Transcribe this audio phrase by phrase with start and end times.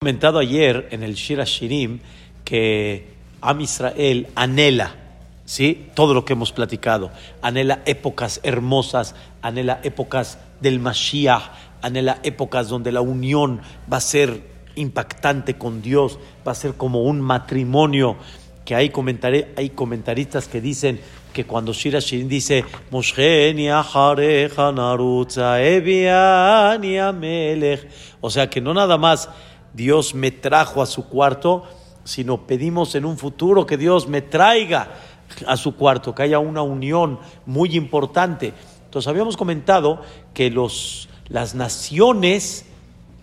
[0.00, 1.98] comentado ayer en el Shira Shirim
[2.44, 4.94] que Am Israel anhela,
[5.44, 5.88] ¿sí?
[5.94, 7.10] Todo lo que hemos platicado.
[7.42, 11.50] Anhela épocas hermosas, anhela épocas del Mashiach,
[11.82, 13.60] anhela épocas donde la unión
[13.92, 14.40] va a ser
[14.76, 18.18] impactante con Dios, va a ser como un matrimonio.
[18.64, 18.92] Que hay,
[19.56, 21.00] hay comentaristas que dicen
[21.32, 22.64] que cuando Shira Shirim dice
[28.20, 29.28] o sea que no nada más
[29.78, 31.62] Dios me trajo a su cuarto,
[32.02, 34.88] sino pedimos en un futuro que Dios me traiga
[35.46, 38.52] a su cuarto, que haya una unión muy importante.
[38.84, 40.02] Entonces habíamos comentado
[40.34, 42.66] que los, las naciones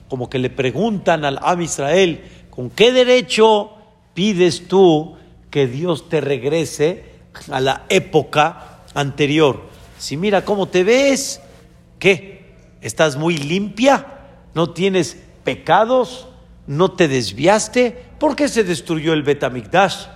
[0.07, 3.71] como que le preguntan al Am Israel, ¿con qué derecho
[4.13, 5.17] pides tú
[5.49, 7.03] que Dios te regrese
[7.51, 9.63] a la época anterior?
[9.98, 11.41] Si mira cómo te ves,
[11.99, 12.53] ¿qué?
[12.79, 14.05] ¿Estás muy limpia?
[14.53, 16.29] ¿No tienes pecados?
[16.67, 20.07] No te desviaste, ¿por qué se destruyó el Betamigdash?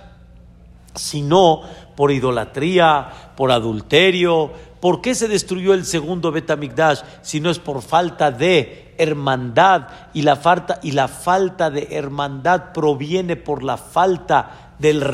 [0.94, 1.62] Si no
[1.94, 7.82] por idolatría, por adulterio, ¿por qué se destruyó el segundo Betamigdash si no es por
[7.82, 9.88] falta de hermandad?
[10.12, 15.04] Y la falta, y la falta de hermandad proviene por la falta del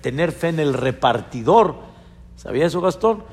[0.00, 1.76] tener fe en el repartidor.
[2.36, 3.24] ¿Sabía eso, Gastón?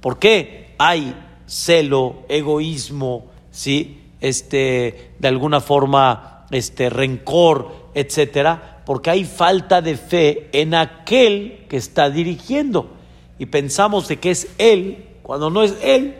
[0.00, 1.14] ¿Por qué hay
[1.46, 4.02] celo, egoísmo, sí?
[4.20, 11.76] Este, de alguna forma este rencor, etcétera, porque hay falta de fe en aquel que
[11.76, 12.90] está dirigiendo.
[13.38, 16.14] Y pensamos de que es él, cuando no es él,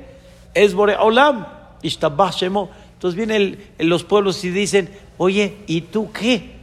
[0.52, 1.46] es Boreolam,
[1.82, 6.56] Entonces vienen los pueblos y dicen, oye, ¿y tú qué?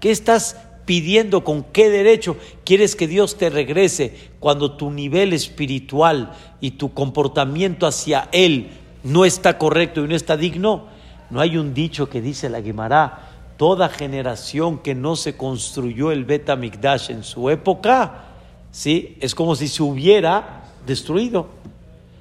[0.00, 1.44] ¿Qué estás pidiendo?
[1.44, 7.86] ¿Con qué derecho quieres que Dios te regrese cuando tu nivel espiritual y tu comportamiento
[7.86, 8.68] hacia Él
[9.02, 10.97] no está correcto y no está digno?
[11.30, 16.24] No hay un dicho que dice la Guimara, toda generación que no se construyó el
[16.24, 18.24] Bet en su época,
[18.70, 19.16] ¿sí?
[19.20, 21.48] es como si se hubiera destruido.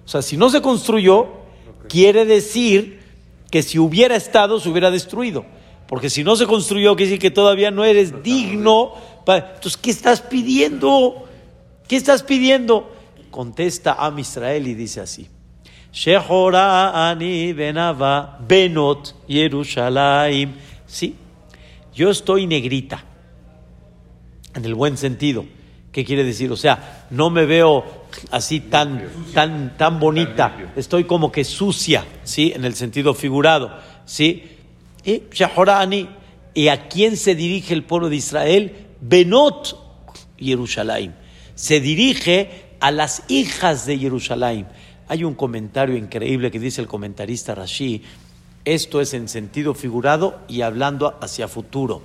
[0.06, 1.28] O sea, si no se construyó,
[1.88, 3.00] quiere decir
[3.52, 5.46] que si hubiera estado, se hubiera destruido.
[5.88, 8.94] Porque si no se construyó, quiere decir que todavía no eres digno.
[9.26, 11.28] Entonces, ¿qué estás pidiendo?
[11.88, 12.92] ¿Qué estás pidiendo?
[13.32, 15.30] Contesta a Israel y dice así.
[15.98, 20.52] Shehora ani benava benot Yerushalayim.
[20.86, 21.16] Sí,
[21.96, 23.04] yo estoy negrita,
[24.54, 25.46] en el buen sentido.
[25.92, 26.52] ¿Qué quiere decir?
[26.52, 27.84] O sea, no me veo
[28.30, 30.72] así tan, tan, tan bonita.
[30.76, 32.54] Estoy como que sucia, ¿sí?
[32.56, 33.76] En el sentido figurado,
[34.06, 34.44] ¿sí?
[35.04, 35.24] Y
[35.68, 36.10] ani.
[36.54, 38.86] ¿Y a quién se dirige el pueblo de Israel?
[39.02, 39.76] Benot
[40.38, 41.14] Yerushalayim.
[41.56, 44.68] Se dirige a las hijas de Jerusalén.
[45.10, 48.04] Hay un comentario increíble que dice el comentarista Rashi,
[48.66, 52.02] esto es en sentido figurado y hablando hacia futuro.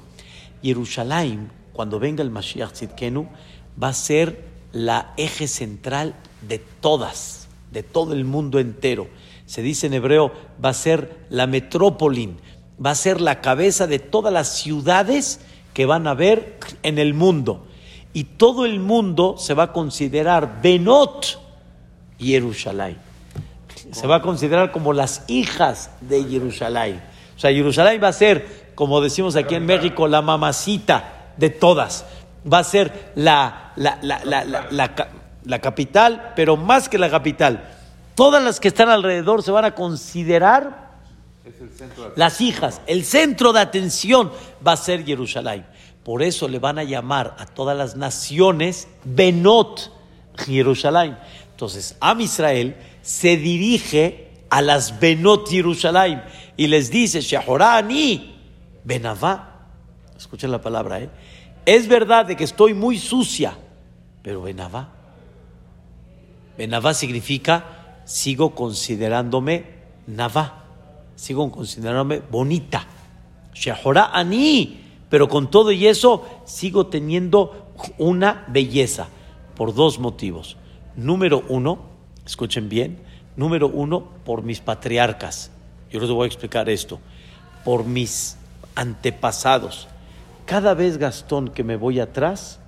[0.63, 3.27] Jerusalén, cuando venga el Mashiach Tzidkenu,
[3.83, 6.15] va a ser la eje central
[6.47, 9.09] de todas, de todo el mundo entero.
[9.47, 10.33] Se dice en hebreo,
[10.65, 12.37] va a ser la metrópoli,
[12.84, 15.41] va a ser la cabeza de todas las ciudades
[15.75, 17.67] que van a haber en el mundo.
[18.13, 21.41] Y todo el mundo se va a considerar Benot
[22.22, 22.97] Jerusalén.
[23.91, 27.03] Se va a considerar como las hijas de Jerusalén.
[27.37, 32.05] O sea, Jerusalén va a ser, como decimos aquí en México, la mamacita de todas.
[32.50, 33.99] Va a ser la, la,
[35.44, 37.69] la, capital, pero más que la capital.
[38.15, 40.91] Todas las que están alrededor se van a considerar
[42.16, 42.81] las hijas.
[42.87, 44.33] El centro de atención
[44.66, 45.65] va a ser Jerusalén.
[46.04, 49.93] Por eso le van a llamar a todas las naciones Benot
[50.37, 51.16] Jerusalén.
[51.62, 56.21] Entonces, Am Israel se dirige a las Benot Jerusalén
[56.56, 58.34] y les dice, Shahorani,
[58.83, 59.69] Benavá.
[60.19, 61.11] Escuchen la palabra, ¿eh?
[61.65, 63.56] Es verdad de que estoy muy sucia,
[64.25, 64.89] pero Benavá.
[66.59, 69.65] Benavá significa sigo considerándome
[70.09, 70.65] Navá,
[71.15, 72.89] sigo considerándome bonita.
[73.55, 79.07] Shahorani, pero con todo y eso sigo teniendo una belleza
[79.54, 80.57] por dos motivos.
[80.97, 81.80] Número uno,
[82.27, 82.98] escuchen bien,
[83.36, 85.50] número uno, por mis patriarcas.
[85.91, 87.00] Yo les voy a explicar esto.
[87.65, 88.36] Por mis
[88.74, 89.89] antepasados.
[90.47, 92.59] Cada vez, Gastón, que me voy atrás,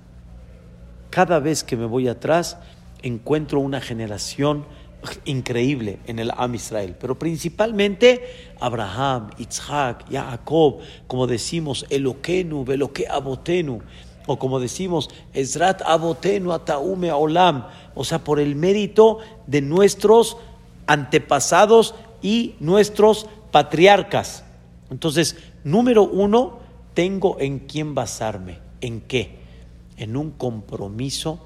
[1.09, 2.57] cada vez que me voy atrás,
[3.01, 4.65] encuentro una generación
[5.25, 8.23] increíble en el Am Israel, pero principalmente
[8.59, 13.81] Abraham, Isaac, Jacob, como decimos, Eloquenu, Eloque Abotenu,
[14.27, 20.37] o como decimos, Ezrat Abotenu Ataume Olam, o sea, por el mérito de nuestros
[20.87, 24.43] antepasados y nuestros patriarcas.
[24.89, 26.59] Entonces, número uno,
[26.93, 28.59] tengo en quién basarme.
[28.81, 29.37] ¿En qué?
[29.97, 31.39] En un compromiso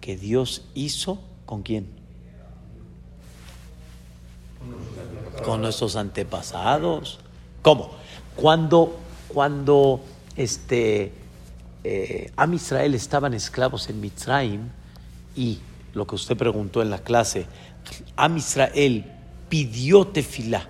[0.00, 1.88] que Dios hizo con quién?
[5.44, 7.20] Con nuestros antepasados.
[7.62, 7.90] ¿Cómo?
[8.36, 8.96] Cuando,
[9.28, 10.00] cuando
[10.36, 11.12] este,
[11.84, 14.68] eh, Am Israel estaban esclavos en Mitzrayim
[15.34, 15.58] y
[15.94, 17.46] lo que usted preguntó en la clase,
[18.16, 19.04] Am Israel
[19.48, 20.68] pidió tefilá.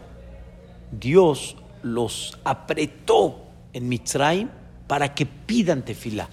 [0.91, 4.49] Dios los apretó en Mitzrayim
[4.87, 6.29] para que pidan tefilá.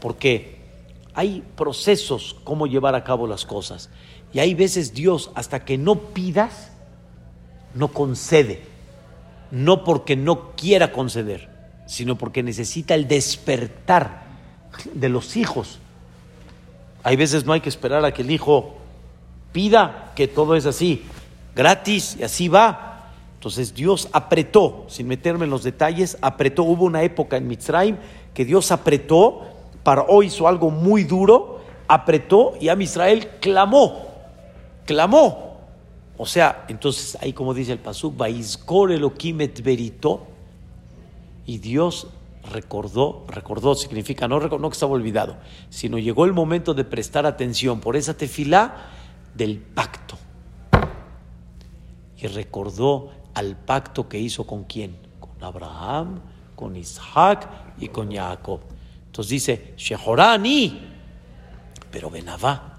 [0.00, 0.58] Porque
[1.14, 3.90] hay procesos cómo llevar a cabo las cosas.
[4.32, 6.70] Y hay veces Dios, hasta que no pidas,
[7.74, 8.62] no concede.
[9.50, 11.49] No porque no quiera conceder,
[11.90, 14.22] sino porque necesita el despertar
[14.94, 15.80] de los hijos.
[17.02, 18.76] Hay veces no hay que esperar a que el hijo
[19.50, 21.02] pida, que todo es así,
[21.56, 23.10] gratis, y así va.
[23.34, 26.62] Entonces Dios apretó, sin meterme en los detalles, apretó.
[26.62, 27.96] Hubo una época en Mitzrayim
[28.34, 29.48] que Dios apretó
[30.06, 34.06] hoy hizo algo muy duro, apretó y a Israel clamó,
[34.86, 35.58] clamó.
[36.16, 40.29] O sea, entonces ahí como dice el Pasuk, Vaizkor Elokimet Berito,
[41.50, 42.06] y Dios
[42.52, 45.36] recordó, recordó significa no, no que estaba olvidado,
[45.68, 48.86] sino llegó el momento de prestar atención por esa tefilá
[49.34, 50.16] del pacto.
[52.18, 54.96] Y recordó al pacto que hizo con quién?
[55.18, 56.20] Con Abraham,
[56.54, 57.48] con Isaac
[57.80, 58.60] y con Jacob.
[59.06, 60.82] Entonces dice, Shehorani,
[61.90, 62.78] pero Benavá.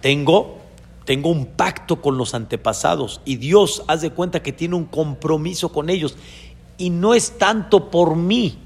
[0.00, 0.56] Tengo,
[1.04, 5.90] tengo un pacto con los antepasados y Dios hace cuenta que tiene un compromiso con
[5.90, 6.16] ellos.
[6.78, 8.58] Y no es tanto por mí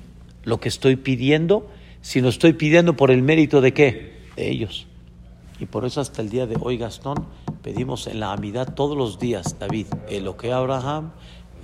[0.44, 1.68] lo que estoy pidiendo,
[2.00, 4.12] sino estoy pidiendo por el mérito de qué?
[4.36, 4.86] De ellos.
[5.58, 7.26] Y por eso hasta el día de hoy, Gastón,
[7.62, 11.12] pedimos en la amidad todos los días, David, el que Abraham,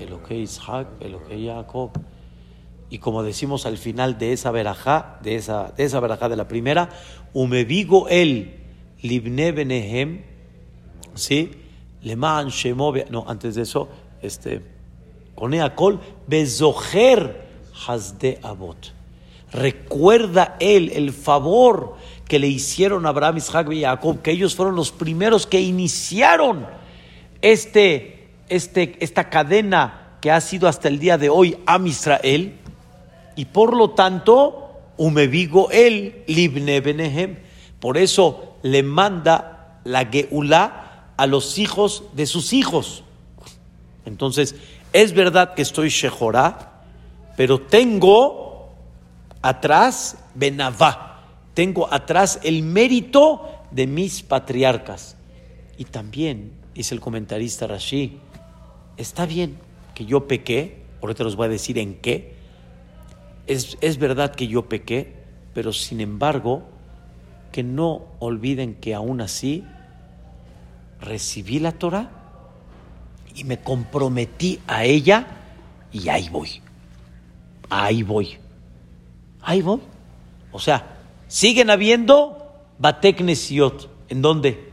[0.01, 1.91] el que Isaac, el que Jacob
[2.91, 6.49] y como decimos al final de esa verajá, de esa, de esa verajá de la
[6.49, 6.89] primera,
[7.35, 8.57] umevigo el
[9.03, 10.23] libne benehem,
[11.15, 11.51] ¿sí?
[12.03, 13.89] Leman shemovia, no, antes de eso,
[14.23, 14.63] este,
[19.53, 21.97] Recuerda él el favor
[22.27, 26.67] que le hicieron a Abraham, Isaac y Jacob, que ellos fueron los primeros que iniciaron
[27.41, 32.55] este, este, esta cadena que ha sido hasta el día de hoy a Israel,
[33.37, 34.69] y por lo tanto,
[34.99, 37.39] Umevigo el Libne Benehem.
[37.79, 43.05] Por eso le manda la Geulá a los hijos de sus hijos.
[44.05, 44.57] Entonces,
[45.03, 46.83] es verdad que estoy Shehorá,
[47.37, 48.75] pero tengo
[49.41, 51.23] atrás Benavá,
[51.55, 55.17] tengo atrás el mérito de mis patriarcas.
[55.77, 58.19] Y también, dice el comentarista Rashi,
[58.97, 59.59] está bien
[59.95, 62.35] que yo pequé, ahorita los voy a decir en qué,
[63.47, 65.15] es, verdad que yo pequé,
[65.55, 66.65] pero sin embargo,
[67.53, 69.65] que no olviden que aún así
[71.01, 72.18] recibí la Torah
[73.35, 75.27] y me comprometí a ella
[75.93, 76.61] y ahí voy.
[77.71, 78.39] Ahí voy.
[79.43, 79.81] Ahí voy.
[80.53, 82.39] O sea, siguen habiendo
[82.79, 83.89] Batek Nesiot.
[84.09, 84.69] ¿En dónde?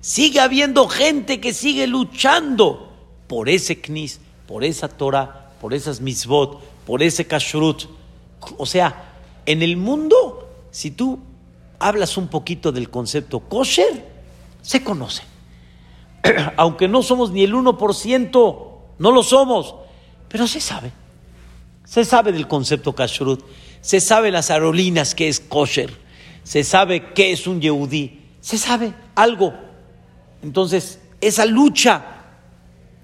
[0.00, 2.92] Sigue habiendo gente que sigue luchando
[3.28, 7.84] por ese Knis, por esa Torah, por esas misbot, por ese kashrut.
[8.58, 9.14] O sea,
[9.46, 11.20] en el mundo, si tú
[11.78, 14.11] hablas un poquito del concepto kosher,
[14.62, 15.22] se conoce.
[16.56, 19.74] Aunque no somos ni el 1%, no lo somos,
[20.28, 20.92] pero se sabe.
[21.84, 23.44] Se sabe del concepto kashrut,
[23.80, 25.92] se sabe las aerolíneas que es kosher,
[26.44, 29.52] se sabe qué es un yehudí, se sabe algo.
[30.42, 32.04] Entonces, esa lucha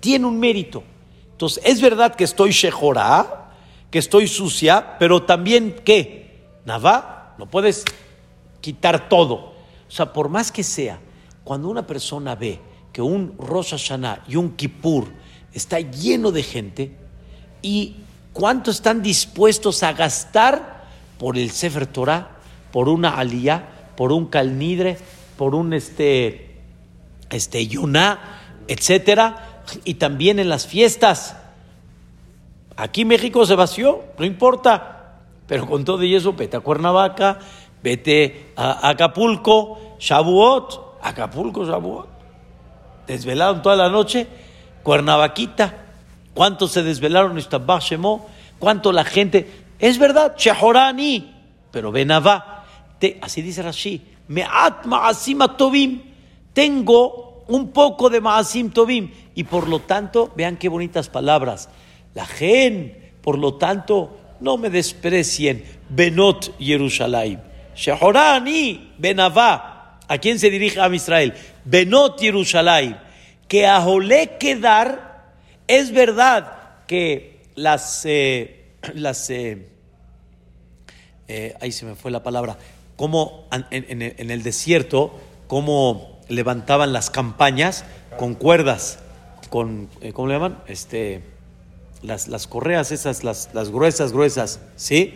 [0.01, 0.85] tiene un mérito.
[1.33, 3.53] Entonces, es verdad que estoy shejorá,
[3.91, 6.47] que estoy sucia, pero también, ¿qué?
[6.65, 7.85] Navá, no puedes
[8.61, 9.35] quitar todo.
[9.35, 11.01] O sea, por más que sea,
[11.49, 12.61] cuando una persona ve
[12.93, 15.09] que un Rosh Hashanah y un Kippur
[15.51, 16.95] está lleno de gente,
[17.63, 17.97] y
[18.35, 20.85] cuánto están dispuestos a gastar
[21.19, 22.37] por el Sefer Torah,
[22.71, 24.99] por una aliyah, por un calnidre,
[25.39, 26.61] por un este,
[27.31, 27.67] este
[28.69, 31.35] etcétera, y también en las fiestas.
[32.77, 37.39] Aquí México se vació, no importa, pero con todo y eso, vete a Cuernavaca,
[37.83, 42.09] vete a Acapulco, Shavuot, Acapulco, Shavuot.
[43.07, 44.27] Desvelaron toda la noche,
[44.83, 45.75] Cuernavaquita.
[46.35, 47.39] ¿Cuántos se desvelaron?
[48.59, 49.65] ¿Cuánto la gente?
[49.79, 51.35] Es verdad, Shahorani,
[51.71, 52.65] pero Benavá.
[53.21, 56.03] Así dice Rashi, Me'at Ma'asima Tovim.
[56.53, 59.11] Tengo un poco de Maasim Tobim.
[59.35, 61.69] Y por lo tanto, vean qué bonitas palabras.
[62.15, 65.65] La gen, por lo tanto, no me desprecien.
[65.89, 67.41] Benot Jerusalén.
[67.75, 69.78] Shehorani Benavá.
[70.09, 71.35] ¿A quién se dirige a Israel?
[71.65, 72.97] Benot Jerusalén.
[73.47, 75.33] Que a Jolé quedar,
[75.67, 76.53] es verdad
[76.87, 79.69] que las, eh, las eh,
[81.29, 82.59] eh, ahí se me fue la palabra,
[82.97, 87.85] como en, el desierto, cómo levantaban las campañas
[88.19, 88.99] con cuerdas,
[89.51, 90.59] con, ¿cómo le llaman?
[90.67, 91.23] Este,
[92.03, 95.15] las, las correas esas, las, las gruesas, gruesas, ¿sí?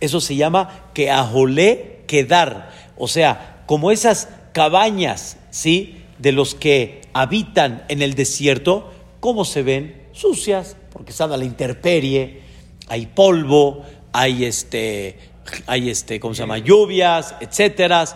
[0.00, 2.72] Eso se llama que ajolé quedar.
[2.96, 6.02] O sea, como esas cabañas, ¿sí?
[6.18, 10.08] De los que habitan en el desierto, ¿cómo se ven?
[10.10, 12.40] Sucias, porque están a la intemperie,
[12.88, 15.20] hay polvo, hay este,
[15.68, 16.58] hay este, ¿cómo se llama?
[16.58, 18.06] Lluvias, etcétera.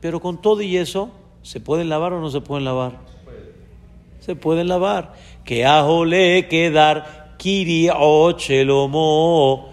[0.00, 2.98] Pero con todo y eso, ¿se pueden lavar o no se pueden lavar?
[4.18, 5.14] Se pueden lavar.
[5.44, 9.68] Que ajolé quedar Kiri Ochelomo.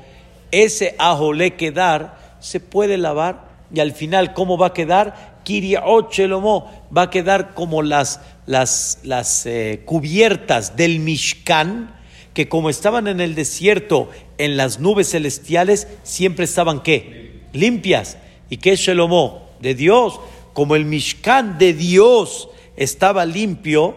[0.51, 5.39] Ese ajolé quedar se puede lavar y al final, ¿cómo va a quedar?
[5.43, 11.95] Kiri Ochelomo va a quedar como las, las, las eh, cubiertas del Mishkan,
[12.35, 17.41] que como estaban en el desierto, en las nubes celestiales, siempre estaban ¿qué?
[17.51, 18.17] Limpias.
[18.49, 19.49] ¿Y qué es Shelomó?
[19.59, 20.19] De Dios.
[20.53, 23.95] Como el Mishkan de Dios estaba limpio,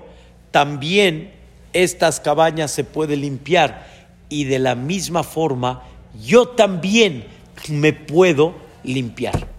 [0.52, 1.32] también
[1.74, 3.86] estas cabañas se pueden limpiar
[4.30, 5.82] y de la misma forma
[6.24, 7.26] yo también
[7.68, 9.55] me puedo limpiar.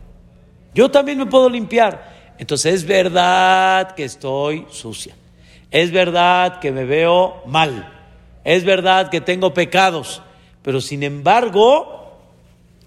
[0.77, 2.35] Yo también me puedo limpiar.
[2.37, 5.15] Entonces es verdad que estoy sucia.
[5.71, 7.91] Es verdad que me veo mal.
[8.43, 10.21] Es verdad que tengo pecados.
[10.61, 12.19] Pero sin embargo,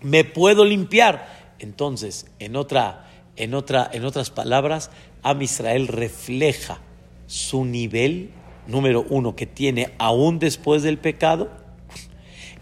[0.03, 1.57] me puedo limpiar.
[1.59, 4.93] Entonces, en, otra, en, otra, en otras palabras,
[5.25, 6.79] Am Israel refleja
[7.27, 8.31] su nivel
[8.69, 11.51] número uno, que tiene aún después del pecado,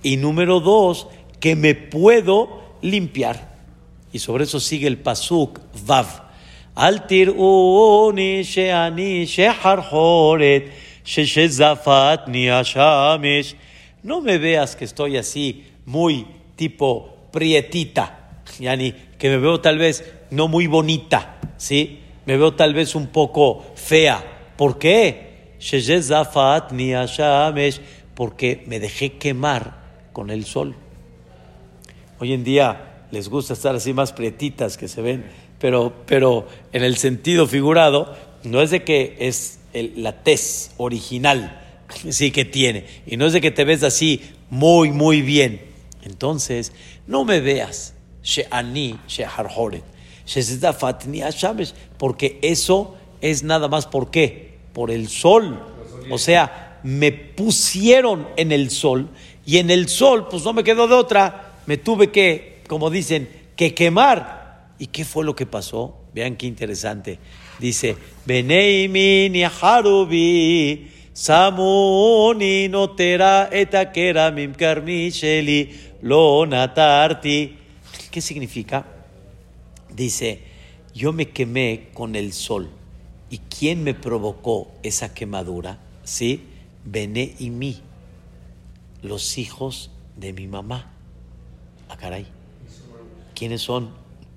[0.03, 1.07] y número dos,
[1.39, 3.48] que me puedo limpiar.
[4.13, 6.07] Y sobre eso sigue el pasuk vav.
[6.75, 10.73] Altir uni sheani sheharhoret
[12.29, 13.55] ni ashamesh.
[14.03, 20.05] No me veas que estoy así muy tipo prietita, yani que me veo tal vez
[20.31, 22.01] no muy bonita, ¿sí?
[22.27, 24.53] Me veo tal vez un poco fea.
[24.57, 25.29] ¿Por qué?
[28.15, 29.79] porque me dejé quemar
[30.13, 30.75] con el sol.
[32.19, 35.25] Hoy en día les gusta estar así más prietitas que se ven,
[35.59, 41.65] pero, pero en el sentido figurado, no es de que es la tez original
[42.11, 45.63] sí que tiene, y no es de que te ves así muy, muy bien.
[46.03, 46.73] Entonces,
[47.07, 47.95] no me veas,
[51.99, 55.61] porque eso es nada más por qué por el sol.
[56.11, 59.09] O sea, me pusieron en el sol
[59.45, 63.29] y en el sol, pues no me quedó de otra, me tuve que, como dicen,
[63.57, 64.69] que quemar.
[64.79, 65.97] ¿Y qué fue lo que pasó?
[66.15, 67.19] Vean qué interesante.
[67.59, 75.71] Dice, Beneimi harubi samuni notera etakera mimkarmisheli
[76.03, 77.57] lo natarti.
[78.11, 78.87] ¿Qué significa?
[79.93, 80.43] Dice,
[80.95, 82.71] yo me quemé con el sol.
[83.31, 85.81] ¿Y quién me provocó esa quemadura?
[86.05, 86.45] Sí,
[86.85, 87.83] Bené y mí,
[89.03, 90.93] los hijos de mi mamá.
[91.89, 92.38] Ah, caray.
[93.39, 93.91] ¿Quiénes son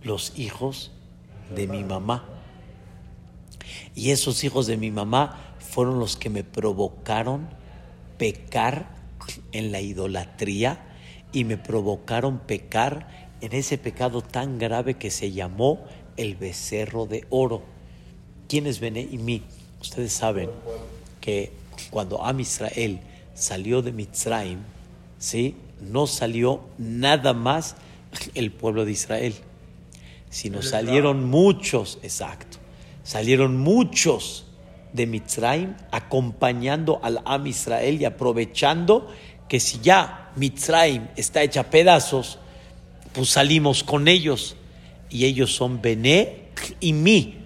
[0.03, 0.91] los hijos
[1.55, 2.23] de mi mamá?
[3.95, 7.49] Y esos hijos de mi mamá fueron los que me provocaron
[8.19, 8.89] pecar
[9.53, 10.85] en la idolatría
[11.33, 15.83] y me provocaron pecar en ese pecado tan grave que se llamó
[16.15, 17.63] el becerro de oro.
[18.47, 19.41] ¿Quién es y mí?
[19.81, 20.51] Ustedes saben
[21.19, 21.51] que
[21.89, 22.99] cuando Am Israel
[23.33, 24.59] salió de Mitzrayim,
[25.17, 25.55] ¿sí?
[25.81, 27.75] no salió nada más
[28.35, 29.33] el pueblo de Israel,
[30.29, 32.57] sino salieron muchos, exacto,
[33.03, 34.45] salieron muchos
[34.93, 39.09] de Mitzrayim acompañando al Am Israel y aprovechando
[39.47, 42.39] que si ya Mitzrayim está hecha a pedazos,
[43.13, 44.55] pues salimos con ellos.
[45.09, 46.47] Y ellos son Bené
[46.79, 47.45] y mí.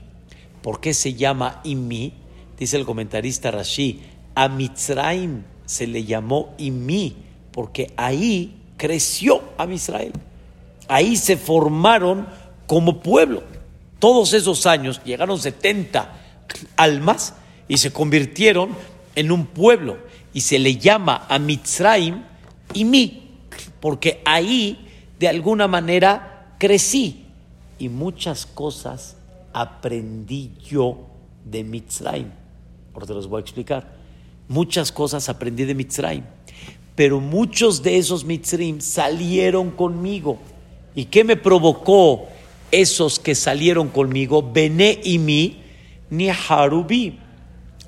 [0.62, 2.14] ¿Por qué se llama Imi?
[2.58, 4.02] Dice el comentarista Rashi,
[4.36, 7.16] a Mitzrayim se le llamó Imi
[7.52, 10.14] porque ahí creció a Israel.
[10.88, 12.28] Ahí se formaron
[12.68, 13.44] como pueblo.
[14.00, 16.14] Todos esos años llegaron 70
[16.76, 17.34] almas
[17.68, 18.70] y se convirtieron
[19.16, 19.98] en un pueblo.
[20.34, 22.22] Y se le llama a Mitzrayim
[22.74, 23.24] Imi,
[23.80, 24.88] porque ahí
[25.20, 27.26] de alguna manera crecí
[27.80, 29.16] y muchas cosas
[29.54, 31.08] aprendí yo
[31.46, 32.30] de Mitzrayim.
[32.94, 33.96] Ahora te los voy a explicar.
[34.48, 36.24] Muchas cosas aprendí de Mitzrayim,
[36.96, 40.38] pero muchos de esos Mitzrayim salieron conmigo.
[40.96, 42.28] ¿Y qué me provocó
[42.72, 44.52] esos que salieron conmigo?
[44.52, 45.62] Bené y mi,
[46.10, 47.20] ni Harubi.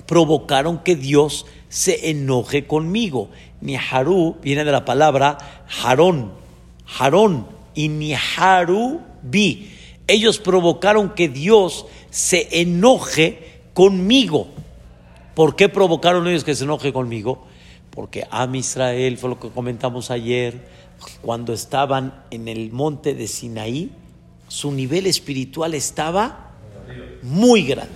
[0.06, 3.30] Provocaron que Dios se enoje conmigo.
[3.62, 5.38] Ni Haru viene de la palabra
[5.84, 6.32] Harón,
[7.00, 9.72] Harón y ni Harubi.
[10.08, 14.48] Ellos provocaron que Dios se enoje conmigo.
[15.34, 17.46] ¿Por qué provocaron ellos que se enoje conmigo?
[17.90, 20.68] Porque Am Israel, fue lo que comentamos ayer,
[21.22, 23.92] cuando estaban en el monte de Sinaí,
[24.48, 26.52] su nivel espiritual estaba
[27.22, 27.96] muy grande,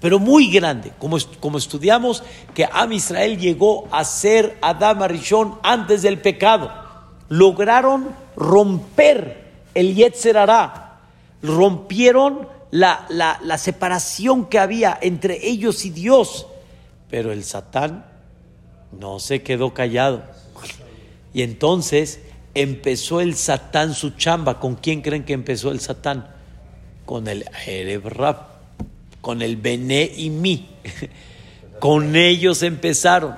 [0.00, 0.92] pero muy grande.
[0.98, 2.22] Como, como estudiamos
[2.54, 6.70] que Am Israel llegó a ser Adam Arishon antes del pecado,
[7.28, 10.36] lograron romper el Yetzer
[11.42, 16.46] rompieron la, la, separación que había entre ellos y Dios.
[17.10, 18.06] Pero el Satán
[18.98, 20.24] no se quedó callado.
[21.36, 22.20] Y entonces
[22.54, 24.58] empezó el Satán su chamba.
[24.58, 26.26] ¿Con quién creen que empezó el Satán?
[27.04, 28.10] Con el Ereb
[29.20, 30.66] con el Bené y mí.
[31.78, 33.34] Con ellos empezaron.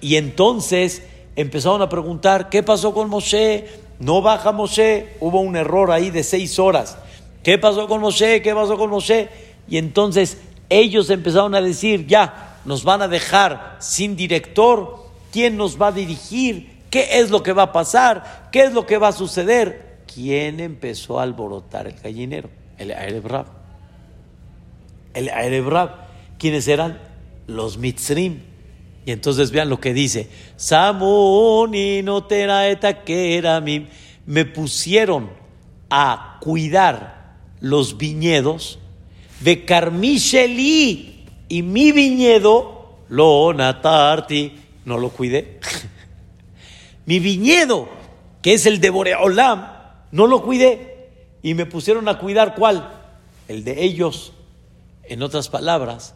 [0.00, 1.02] Y entonces
[1.34, 3.66] empezaron a preguntar, ¿qué pasó con Moshe?
[3.98, 5.16] No baja Moshe.
[5.18, 6.96] Hubo un error ahí de seis horas.
[7.42, 8.40] ¿Qué pasó con Moshe?
[8.40, 9.28] ¿Qué pasó con Moshe?
[9.68, 10.38] Y entonces
[10.68, 15.92] ellos empezaron a decir, ya, nos van a dejar sin director, ¿quién nos va a
[15.92, 16.79] dirigir?
[16.90, 18.48] ¿Qué es lo que va a pasar?
[18.50, 20.00] ¿Qué es lo que va a suceder?
[20.12, 22.50] ¿Quién empezó a alborotar el gallinero?
[22.78, 23.46] El Aerebrab.
[25.14, 26.08] El Aerebrab.
[26.38, 27.00] ¿Quiénes eran?
[27.46, 28.40] Los Mitzrim.
[29.06, 30.28] Y entonces vean lo que dice.
[30.56, 32.26] Samuni no
[34.26, 35.30] Me pusieron
[35.90, 38.78] a cuidar los viñedos,
[39.40, 44.52] de Carmicheli y mi viñedo, lo natarti,
[44.84, 45.60] no lo cuidé.
[47.10, 47.88] mi viñedo,
[48.40, 49.66] que es el de Boreolam,
[50.12, 51.08] no lo cuidé.
[51.42, 52.88] Y me pusieron a cuidar cuál?
[53.48, 54.32] El de ellos.
[55.02, 56.14] En otras palabras,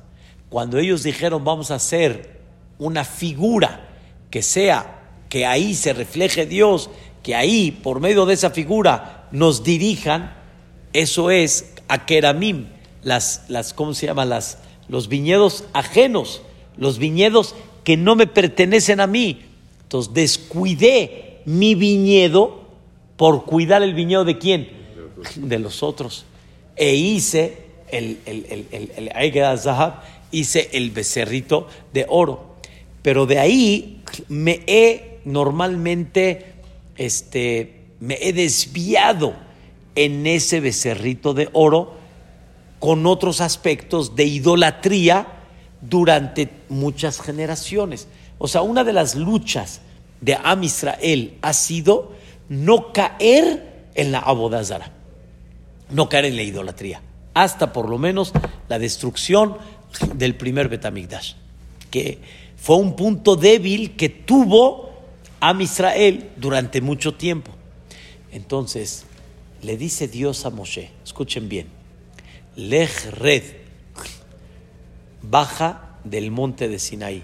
[0.50, 2.38] cuando ellos dijeron vamos a hacer
[2.78, 3.88] una figura
[4.30, 6.90] que sea, que ahí se refleje Dios,
[7.24, 10.33] que ahí, por medio de esa figura, nos dirijan,
[10.92, 12.68] eso es Akeramim,
[13.02, 14.24] las, las, ¿cómo se llama?
[14.26, 16.42] Las, los viñedos ajenos,
[16.76, 19.53] los viñedos que no me pertenecen a mí.
[20.02, 22.64] Descuidé mi viñedo
[23.16, 24.68] por cuidar el viñedo de quién?
[25.37, 26.24] De los otros.
[26.76, 32.54] E hice el, el, Zahab, hice el becerrito de oro.
[33.02, 36.54] Pero de ahí me he normalmente,
[36.96, 39.35] este, me he desviado
[39.94, 41.94] en ese becerrito de oro
[42.80, 45.28] con otros aspectos de idolatría
[45.80, 48.09] durante muchas generaciones.
[48.38, 49.80] O sea, una de las luchas
[50.24, 52.12] de Am Israel ha sido
[52.48, 54.90] no caer en la abodazara,
[55.90, 57.02] no caer en la idolatría,
[57.34, 58.32] hasta por lo menos
[58.68, 59.58] la destrucción
[60.14, 61.34] del primer Betamigdash,
[61.90, 62.18] que
[62.56, 64.92] fue un punto débil que tuvo
[65.40, 67.50] Am Israel durante mucho tiempo.
[68.32, 69.04] Entonces,
[69.62, 71.66] le dice Dios a Moshe, escuchen bien,
[72.56, 73.42] Lej Red,
[75.20, 77.22] baja del monte de Sinaí,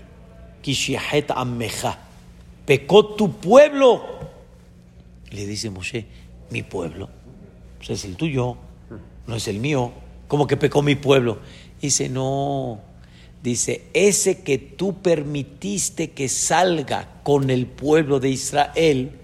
[0.61, 2.10] Kishiahet Ammeja,
[2.71, 4.01] pecó tu pueblo.
[5.33, 6.07] Le dice Moshe,
[6.51, 7.09] mi pueblo,
[7.81, 8.59] es el tuyo,
[9.27, 9.91] no es el mío.
[10.29, 11.41] ¿Cómo que pecó mi pueblo?
[11.83, 12.79] Dice, no,
[13.43, 19.19] dice, ese que tú permitiste que salga con el pueblo de Israel,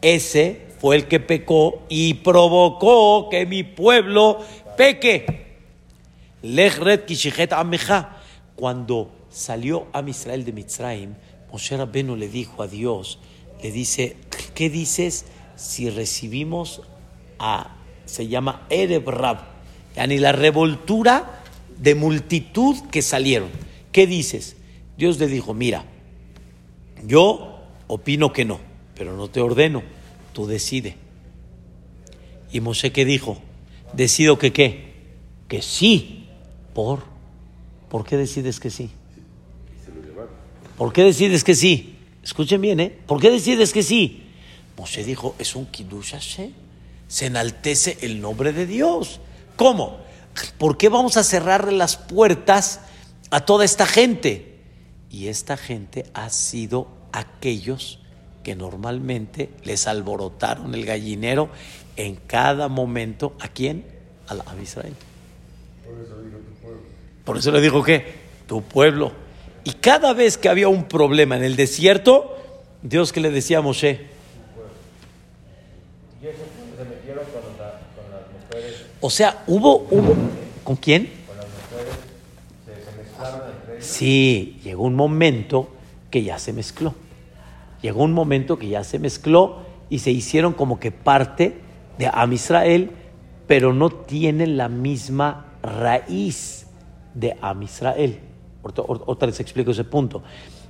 [0.00, 4.38] ese fue el que pecó y provocó que mi pueblo
[4.78, 5.58] peque.
[8.56, 11.14] Cuando salió a Israel de Mitzrayim,
[11.54, 13.20] Moshe Rabbeinu le dijo a Dios,
[13.62, 14.16] le dice,
[14.56, 16.82] ¿qué dices si recibimos
[17.38, 19.38] a, se llama Ereb Rab,
[20.08, 21.44] ni la revoltura
[21.78, 23.50] de multitud que salieron?
[23.92, 24.56] ¿Qué dices?
[24.98, 25.84] Dios le dijo, mira,
[27.06, 28.58] yo opino que no,
[28.96, 29.84] pero no te ordeno
[30.32, 30.96] tú decide.
[32.50, 33.38] Y Moshe que dijo,
[33.92, 34.92] decido que qué,
[35.46, 36.26] que sí,
[36.74, 37.04] por,
[37.88, 38.90] ¿por qué decides que sí?
[40.76, 41.98] ¿Por qué decides que sí?
[42.22, 42.98] Escuchen bien, ¿eh?
[43.06, 44.24] ¿Por qué decides que sí?
[44.76, 46.14] Moshe dijo, es un Kiddush
[47.06, 49.20] Se enaltece el nombre de Dios.
[49.56, 49.98] ¿Cómo?
[50.58, 52.80] ¿Por qué vamos a cerrarle las puertas
[53.30, 54.58] a toda esta gente?
[55.10, 58.00] Y esta gente ha sido aquellos
[58.42, 61.50] que normalmente les alborotaron el gallinero
[61.96, 63.34] en cada momento.
[63.40, 63.84] ¿A quién?
[64.26, 64.94] A, Israel.
[67.24, 68.14] Por eso le dijo que
[68.46, 69.23] tu pueblo.
[69.64, 72.36] Y cada vez que había un problema en el desierto,
[72.82, 74.06] Dios que le decía a Moshe,
[79.00, 80.14] o sea, hubo, hubo,
[80.62, 81.10] ¿con quién?
[83.80, 85.68] Sí, llegó un momento
[86.10, 86.94] que ya se mezcló.
[87.82, 89.58] Llegó un momento que ya se mezcló
[89.90, 91.58] y se hicieron como que parte
[91.98, 92.90] de Am Israel,
[93.46, 96.66] pero no tienen la misma raíz
[97.14, 98.20] de Am Israel.
[98.64, 100.22] Otra les explico ese punto.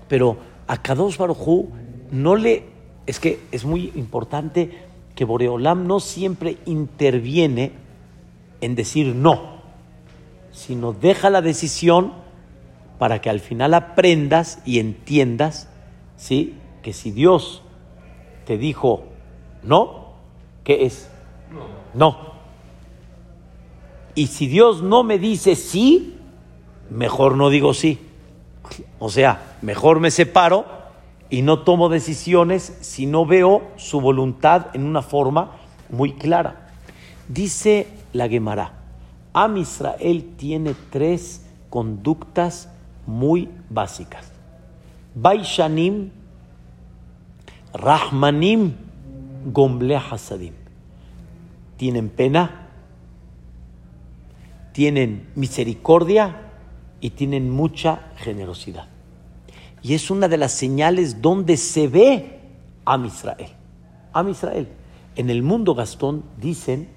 [0.08, 1.66] Pero a Kadosh Baruj
[2.10, 2.64] no le.
[3.06, 4.70] Es que es muy importante
[5.14, 7.72] que Boreolam no siempre interviene
[8.60, 9.60] en decir no,
[10.52, 12.12] sino deja la decisión
[12.98, 15.68] para que al final aprendas y entiendas,
[16.16, 16.54] ¿sí?
[16.82, 17.62] Que si Dios
[18.46, 19.04] te dijo
[19.62, 20.14] no,
[20.62, 21.10] ¿qué es?
[21.94, 22.16] No.
[22.16, 22.34] no.
[24.14, 26.13] Y si Dios no me dice sí,
[26.90, 27.98] mejor no digo sí.
[28.98, 30.66] O sea, mejor me separo
[31.30, 35.52] y no tomo decisiones si no veo su voluntad en una forma
[35.90, 36.68] muy clara.
[37.28, 38.72] Dice la Gemara,
[39.32, 42.68] Am Israel tiene tres conductas
[43.06, 44.30] muy básicas.
[45.14, 46.10] Baishanim,
[47.72, 48.74] Rahmanim,
[49.52, 50.54] Gomble Hasadim.
[51.76, 52.68] Tienen pena,
[54.72, 56.43] tienen misericordia
[57.04, 58.86] y tienen mucha generosidad.
[59.82, 62.40] Y es una de las señales donde se ve
[62.86, 63.50] a Israel.
[64.14, 64.68] Am Israel.
[65.14, 66.88] En el mundo Gastón dicen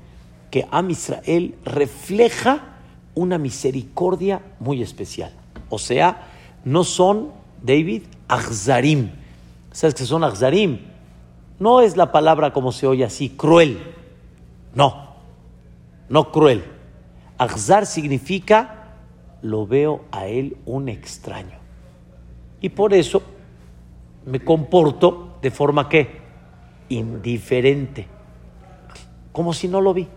[0.50, 2.78] que Am Israel refleja
[3.16, 5.34] una misericordia muy especial.
[5.68, 6.30] O sea,
[6.64, 9.12] no son, David, Achzarim.
[9.74, 10.80] ¿Sabes qué son Achzarim?
[11.60, 13.78] No es la palabra como se oye así, cruel.
[14.74, 15.16] No,
[16.08, 16.64] no cruel.
[17.38, 18.77] Achzar significa,
[19.42, 21.58] lo veo a él un extraño.
[22.62, 23.22] Y por eso
[24.26, 26.20] me comporto de forma que
[26.90, 28.08] indiferente,
[29.32, 30.08] como si no lo vi.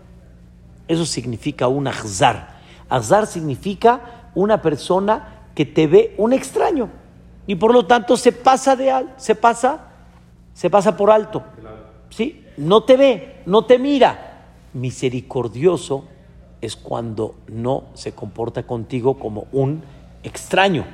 [0.87, 2.59] Eso significa un Achzar.
[2.89, 6.89] Achzar significa una persona que te ve un extraño
[7.47, 9.87] y por lo tanto se pasa de al, se pasa,
[10.53, 11.43] se pasa por alto.
[12.09, 12.45] ¿Sí?
[12.57, 14.27] No te ve, no te mira.
[14.73, 16.05] Misericordioso
[16.61, 19.83] es cuando no se comporta contigo como un
[20.23, 20.85] extraño.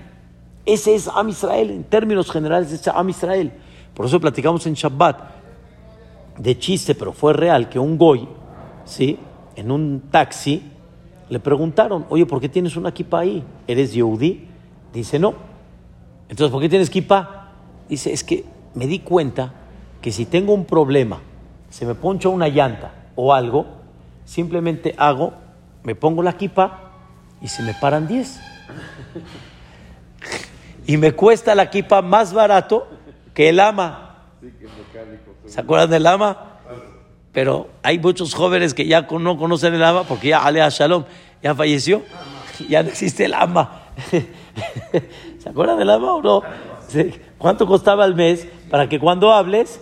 [0.65, 3.51] Ese es Am Israel, en términos generales, es Am Israel.
[3.93, 5.19] Por eso platicamos en Shabbat
[6.38, 8.27] de chiste, pero fue real, que un goy,
[8.86, 9.17] ¿sí?
[9.58, 10.62] en un taxi,
[11.30, 13.43] le preguntaron, oye, ¿por qué tienes una equipa ahí?
[13.67, 14.47] ¿Eres Yehudi?
[14.93, 15.34] Dice, no.
[16.30, 17.51] Entonces, ¿por qué tienes kippah?
[17.89, 19.53] Dice, es que me di cuenta
[20.01, 21.19] que si tengo un problema,
[21.69, 23.65] se me poncha una llanta o algo,
[24.25, 25.34] simplemente hago,
[25.88, 26.82] me pongo la kippah
[27.41, 28.41] y se me paran 10.
[30.86, 32.89] y me cuesta la kippah más barato
[33.34, 34.26] que el ama.
[35.45, 36.60] ¿Se acuerdan del ama?
[37.32, 41.06] Pero hay muchos jóvenes que ya no conocen el ama porque ya Alea Shalom
[41.41, 42.02] ya falleció,
[42.67, 43.84] ya no existe el ama.
[45.39, 46.41] ¿Se acuerdan del ama o no?
[47.38, 49.80] ¿Cuánto costaba al mes para que cuando hables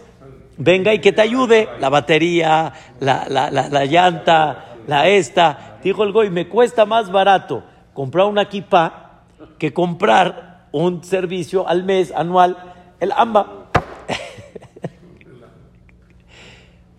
[0.56, 1.68] venga y que te ayude?
[1.80, 5.80] La batería, la, la, la, llanta, la esta.
[5.84, 9.24] Dijo el Goy, me cuesta más barato comprar una equipa
[9.58, 12.58] que comprar un servicio al mes, anual,
[13.00, 13.70] el AMBA.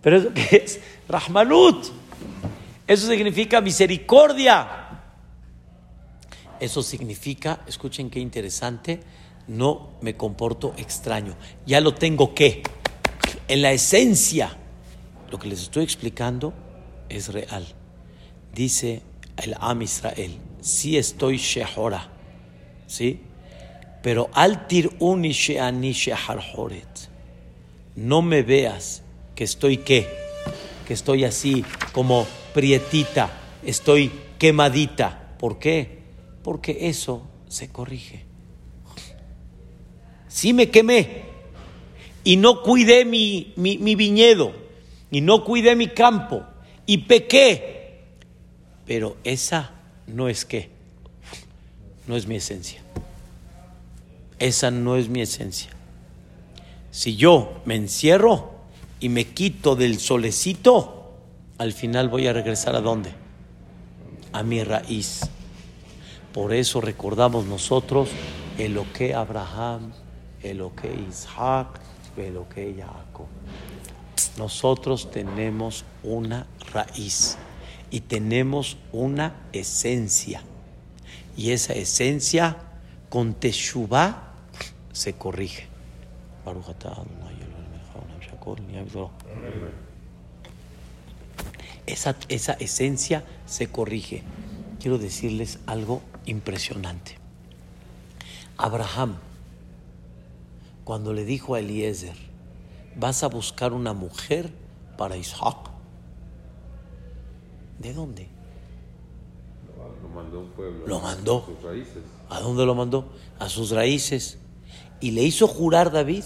[0.01, 1.85] Pero eso que es Rahmanut.
[2.87, 4.85] Eso significa misericordia.
[6.59, 8.99] Eso significa, escuchen qué interesante,
[9.47, 11.35] no me comporto extraño.
[11.65, 12.63] Ya lo tengo que.
[13.47, 14.57] En la esencia,
[15.29, 16.53] lo que les estoy explicando
[17.09, 17.65] es real.
[18.53, 19.01] Dice
[19.37, 22.09] el Am Israel, sí estoy shehora,
[22.87, 23.21] ¿sí?
[24.01, 24.65] Pero al
[24.99, 25.93] uni sheani
[27.95, 29.03] no me veas
[29.35, 30.07] que estoy qué,
[30.87, 33.29] que estoy así como prietita,
[33.63, 35.35] estoy quemadita.
[35.37, 35.97] ¿Por qué?
[36.47, 38.23] porque eso se corrige.
[40.29, 41.23] Si me quemé
[42.23, 44.53] y no cuidé mi, mi, viñedo
[45.11, 46.45] y no cuidé mi campo
[46.87, 47.99] y pequé,
[48.85, 49.71] pero esa
[50.07, 50.69] no es qué,
[52.07, 52.81] no es mi esencia.
[54.39, 55.71] Esa no es mi esencia.
[56.91, 58.51] Si yo me encierro
[58.99, 61.13] y me quito del solecito,
[61.57, 63.11] al final voy a regresar a dónde?
[64.31, 65.21] A mi raíz.
[66.33, 68.09] Por eso recordamos nosotros
[68.57, 69.91] el que Abraham,
[70.41, 71.79] el que Isaac,
[72.15, 73.27] el que Jacob.
[74.37, 77.37] Nosotros tenemos una raíz
[77.89, 80.43] y tenemos una esencia.
[81.35, 82.57] Y esa esencia
[83.09, 84.33] con Teshuvah
[84.91, 85.67] se corrige.
[91.85, 94.23] Esa, esa esencia se corrige.
[94.79, 97.17] Quiero decirles algo impresionante.
[98.57, 99.17] Abraham,
[100.83, 102.26] cuando le dijo a Eliezer,
[102.99, 104.51] vas a buscar una mujer
[104.97, 105.57] para Isaac.
[107.79, 108.27] ¿De dónde?
[110.01, 110.87] Lo mandó a un pueblo.
[110.87, 111.37] Lo mandó.
[111.43, 112.03] A sus raíces.
[112.29, 113.05] ¿A dónde lo mandó?
[113.39, 114.39] A sus raíces.
[114.99, 116.23] Y le hizo jurar David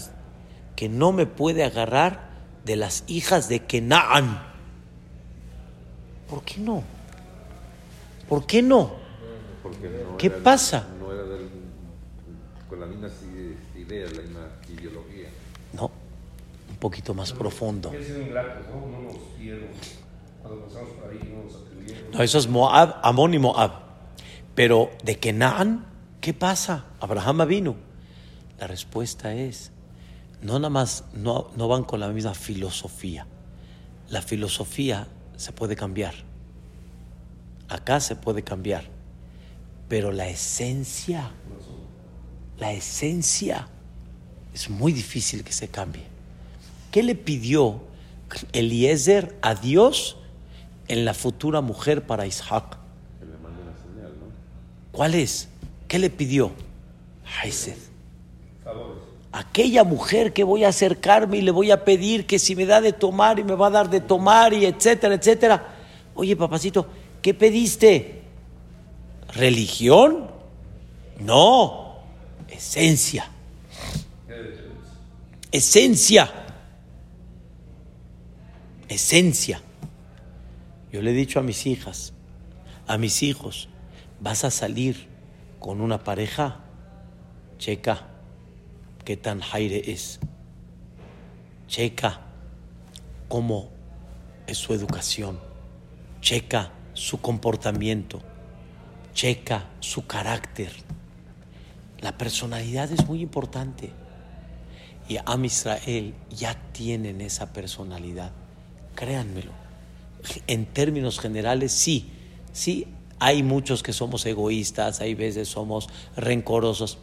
[0.76, 2.30] que no me puede agarrar
[2.64, 4.42] de las hijas de Kenaan.
[6.30, 6.82] ¿Por qué no?
[8.28, 8.92] ¿Por qué no?
[9.62, 10.86] Porque no ¿Qué era- pasa?
[10.98, 11.50] No era del-
[12.68, 15.28] con las mismas i- ideas, la misma ideología.
[16.82, 17.92] Poquito más profundo.
[22.12, 23.70] No, eso es Moab, Amón y Moab.
[24.56, 25.86] Pero de Kenaan,
[26.20, 26.86] ¿qué pasa?
[26.98, 27.76] Abraham vino.
[28.58, 29.70] La respuesta es,
[30.40, 33.28] no nada más, no, no van con la misma filosofía.
[34.08, 36.14] La filosofía se puede cambiar.
[37.68, 38.86] Acá se puede cambiar.
[39.88, 41.30] Pero la esencia,
[42.58, 43.68] la esencia,
[44.52, 46.10] es muy difícil que se cambie.
[46.92, 47.80] ¿Qué le pidió
[48.52, 50.18] Eliezer a Dios
[50.88, 52.76] en la futura mujer para Isaac?
[53.18, 54.26] Que le mande una señal, ¿no?
[54.92, 55.48] ¿Cuál es?
[55.88, 56.52] ¿Qué le pidió?
[57.42, 57.78] Haised.
[59.32, 62.82] Aquella mujer que voy a acercarme y le voy a pedir que si me da
[62.82, 65.74] de tomar y me va a dar de tomar y etcétera, etcétera.
[66.14, 66.86] Oye, papacito,
[67.22, 68.20] ¿qué pediste?
[69.32, 70.30] ¿Religión?
[71.20, 72.00] No,
[72.50, 73.30] esencia.
[75.50, 76.41] Esencia.
[78.94, 79.62] Esencia.
[80.92, 82.12] Yo le he dicho a mis hijas,
[82.86, 83.68] a mis hijos,
[84.20, 85.08] vas a salir
[85.58, 86.60] con una pareja,
[87.58, 88.08] checa
[89.04, 90.20] qué tan jaire es.
[91.68, 92.20] Checa
[93.28, 93.70] cómo
[94.46, 95.40] es su educación.
[96.20, 98.20] Checa su comportamiento.
[99.14, 100.70] Checa su carácter.
[102.00, 103.90] La personalidad es muy importante.
[105.08, 108.32] Y Am Israel ya tienen esa personalidad.
[108.94, 109.52] Créanmelo.
[110.46, 112.10] En términos generales, sí.
[112.52, 112.86] Sí,
[113.18, 116.98] hay muchos que somos egoístas, hay veces somos rencorosos.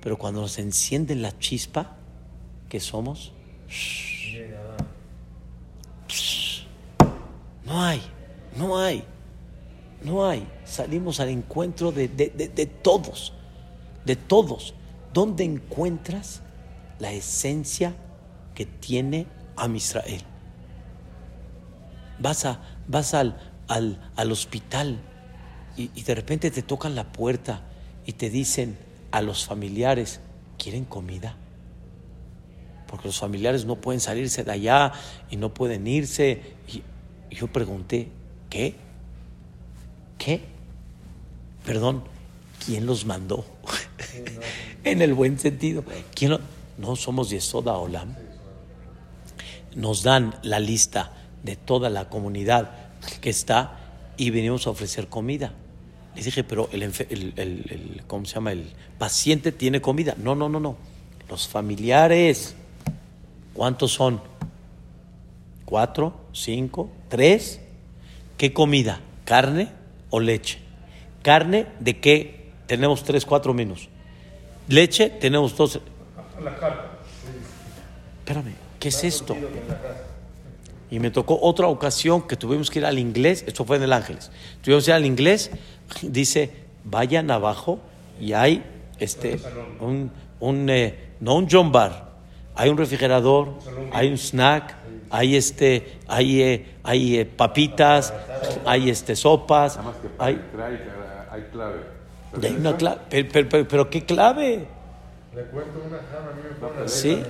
[0.00, 1.96] Pero cuando nos encienden la chispa,
[2.68, 3.32] ¿qué somos?
[7.64, 8.02] No hay,
[8.56, 9.04] no hay,
[10.02, 10.46] no hay.
[10.64, 13.32] Salimos al encuentro de, de- de- de todos,
[14.04, 14.74] de todos.
[15.12, 16.40] ¿Dónde encuentras
[16.98, 17.94] la esencia
[18.54, 19.26] que tiene
[19.56, 20.22] Am Israel?
[22.22, 24.98] Vas, a, vas al, al, al hospital
[25.76, 27.62] y, de repente te tocan la puerta
[28.06, 28.76] y te dicen
[29.10, 30.20] a los familiares,
[30.58, 31.36] ¿quieren comida?
[32.86, 34.92] Porque los familiares no pueden salirse de allá
[35.30, 36.42] y no pueden irse.
[36.68, 36.82] Y,
[37.34, 38.08] yo pregunté,
[38.50, 38.74] ¿qué?
[40.18, 40.42] ¿Qué?
[41.64, 42.04] Perdón,
[42.64, 43.46] ¿quién los mandó?
[44.84, 45.84] en el buen sentido.
[46.14, 46.38] ¿Quién
[46.76, 48.14] No somos Yesoda Olam.
[49.74, 52.70] Nos dan la lista de toda la comunidad
[53.20, 53.78] que está
[54.16, 55.52] y venimos a ofrecer comida.
[56.14, 58.52] Les dije, pero el, el- el- el- ¿cómo se llama?
[58.52, 60.14] El paciente tiene comida.
[60.18, 60.76] No, no, no, no.
[61.28, 62.54] Los familiares,
[63.54, 64.20] ¿cuántos son?
[65.64, 66.14] ¿Cuatro?
[66.32, 66.90] ¿Cinco?
[67.08, 67.60] ¿Tres?
[68.36, 69.00] ¿Qué comida?
[69.24, 69.68] ¿Carne
[70.10, 70.58] o leche?
[71.22, 72.50] ¿Carne de qué?
[72.66, 73.88] Tenemos tres, cuatro menos.
[74.68, 75.80] Leche, tenemos dos.
[76.42, 76.50] La.
[78.20, 79.34] Espérame, ¿qué es esto?
[80.92, 83.92] Y me tocó otra ocasión que tuvimos que ir al inglés, esto fue en el
[83.94, 85.50] Ángeles, tuvimos que ir al inglés,
[86.02, 86.50] dice,
[86.84, 87.80] vayan abajo
[88.20, 88.62] y hay
[88.98, 89.40] este,
[89.80, 92.10] un, un eh, no un John Bar,
[92.54, 93.54] hay un refrigerador,
[93.90, 94.76] hay un snack,
[95.08, 98.12] hay este, hay, eh, hay eh, papitas,
[98.66, 99.78] hay este sopas,
[100.18, 100.34] hay,
[101.52, 101.80] clave.
[102.42, 104.66] hay una clave, pero, pero- pero- pero ¿qué clave?
[105.34, 107.22] Le cuento una jama, a mí me Sí.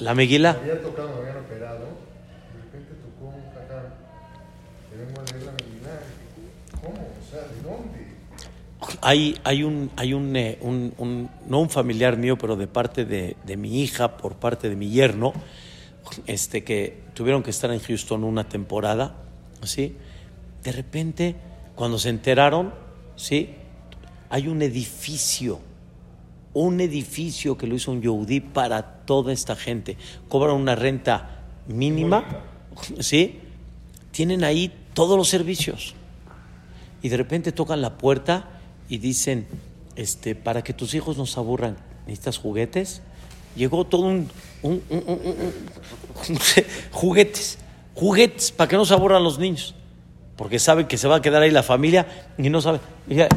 [0.00, 0.56] La Meguila.
[0.60, 1.78] había tocado, me habían operado.
[1.78, 3.84] De repente tocó un jajam.
[4.87, 6.00] Le vengo a leer la Megilá.
[6.82, 6.94] ¿Cómo?
[6.94, 8.08] O sea, ¿de dónde?
[9.02, 13.04] Hay, hay, un, hay un, eh, un- un- no un familiar mío, pero de parte
[13.04, 15.32] de, de mi hija, por parte de mi yerno,
[16.26, 19.14] este, que tuvieron que estar en Houston una temporada,
[19.62, 19.96] ¿sí?
[20.62, 21.36] De repente,
[21.74, 22.72] cuando se enteraron,
[23.16, 23.50] ¿sí?
[24.30, 25.58] Hay un edificio,
[26.54, 29.96] un edificio que lo hizo un Yehudí para toda esta gente.
[30.28, 32.24] Cobran una renta mínima,
[33.00, 33.40] ¿sí?
[34.12, 35.94] Tienen ahí todos los servicios
[37.02, 38.48] y de repente tocan la puerta
[38.88, 39.46] y dicen,
[39.94, 43.00] este, para que tus hijos no se aburran, ¿necesitas juguetes?
[43.54, 44.28] Llegó todo un,
[44.62, 45.52] un- un- un-
[46.90, 47.58] juguetes,
[47.94, 49.76] juguetes, para que no se aburran los niños.
[50.34, 52.80] Porque saben que se va a quedar ahí la familia y no saben.
[53.08, 53.28] Ya,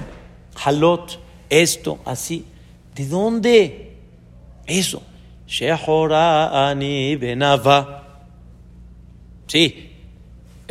[0.65, 2.43] Halot, esto, así.
[2.95, 3.97] ¿De dónde?
[4.65, 5.03] Eso.
[9.45, 9.90] Sí,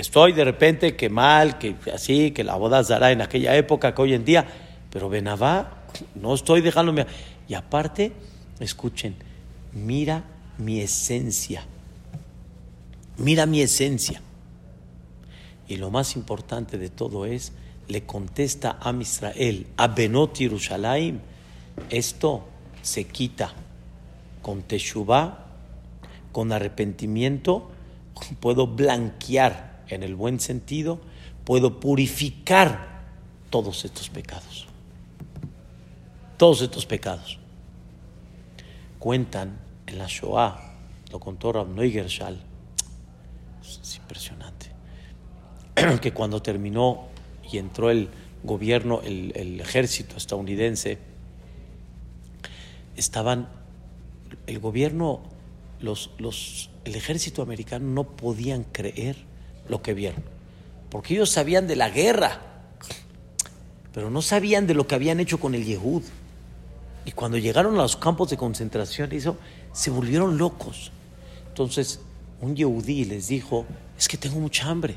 [0.00, 4.02] estoy de repente que mal, que así, que la boda dará en aquella época, que
[4.02, 4.46] hoy en día,
[4.90, 5.84] pero Benavá,
[6.14, 7.06] no estoy dejándome.
[7.48, 8.12] Y aparte,
[8.58, 9.16] escuchen,
[9.72, 10.24] mira
[10.58, 11.64] mi esencia,
[13.16, 14.20] mira mi esencia.
[15.68, 17.52] Y lo más importante de todo es,
[17.88, 21.20] le contesta a Israel, a Benot Yerushalayim,
[21.90, 22.44] esto
[22.82, 23.52] se quita
[24.42, 25.46] con Teshuvah,
[26.32, 27.70] con arrepentimiento,
[28.40, 31.00] puedo blanquear en el buen sentido,
[31.44, 33.00] puedo purificar
[33.50, 34.66] todos estos pecados.
[36.36, 37.38] Todos estos pecados.
[38.98, 40.74] Cuentan en la Shoah,
[41.10, 42.40] lo contó Rav Neuger Shal,
[43.62, 44.66] es impresionante,
[46.00, 47.08] que cuando terminó
[47.50, 48.08] y entró el
[48.42, 50.98] gobierno, el, el ejército estadounidense,
[52.96, 53.48] estaban,
[54.46, 55.22] el gobierno,
[55.80, 59.29] los, los, el ejército americano no podían creer
[59.70, 60.22] lo que vieron,
[60.90, 62.40] porque ellos sabían de la guerra,
[63.92, 66.02] pero no sabían de lo que habían hecho con el Yehud.
[67.04, 69.36] Y cuando llegaron a los campos de concentración, eso,
[69.72, 70.92] se volvieron locos.
[71.48, 72.00] Entonces,
[72.40, 73.66] un Yehudí les dijo,
[73.98, 74.96] es que tengo mucha hambre.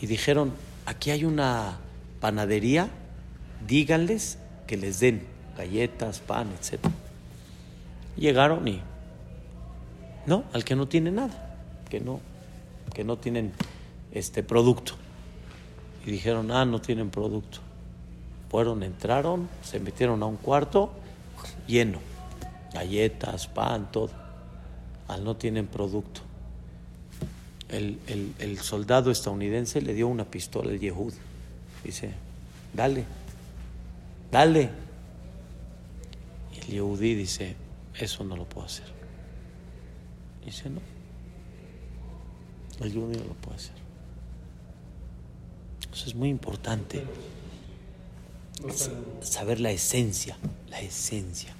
[0.00, 0.52] Y dijeron,
[0.86, 1.78] aquí hay una
[2.20, 2.88] panadería,
[3.66, 6.80] díganles que les den galletas, pan, etc.
[8.16, 8.80] Llegaron y,
[10.26, 11.56] no, al que no tiene nada,
[11.88, 12.20] que no,
[12.90, 13.52] que no tienen
[14.12, 14.94] este producto.
[16.06, 17.58] Y dijeron, ah, no tienen producto.
[18.50, 20.90] Fueron, entraron, se metieron a un cuarto
[21.66, 22.00] lleno,
[22.74, 24.10] galletas, pan, todo.
[25.08, 26.20] Al no tienen producto.
[27.68, 31.12] El, el- el soldado estadounidense le dio una pistola al Yehud.
[31.84, 32.10] Dice,
[32.74, 33.04] dale,
[34.32, 34.70] dale.
[36.54, 37.54] Y el Yehudí dice,
[37.94, 38.86] eso no lo puedo hacer.
[40.44, 40.80] Dice, no.
[42.80, 43.74] El no lo puede hacer.
[45.92, 47.04] Eso es muy importante
[49.20, 50.36] saber la esencia,
[50.68, 51.54] la esencia,